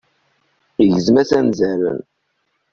[0.83, 1.99] Igezm-as anzaren.